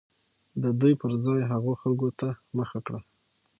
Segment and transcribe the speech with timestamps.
[0.61, 2.99] د دوى پر ځاى هغو خلكو ته مخه كړه